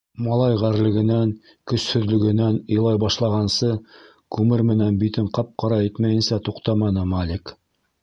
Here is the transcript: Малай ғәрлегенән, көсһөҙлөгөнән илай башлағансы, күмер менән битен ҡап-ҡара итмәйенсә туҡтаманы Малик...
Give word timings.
Малай 0.27 0.55
ғәрлегенән, 0.61 1.33
көсһөҙлөгөнән 1.71 2.57
илай 2.77 2.99
башлағансы, 3.05 3.71
күмер 4.39 4.67
менән 4.73 5.01
битен 5.05 5.31
ҡап-ҡара 5.39 5.83
итмәйенсә 5.93 6.45
туҡтаманы 6.51 7.11
Малик... 7.17 7.59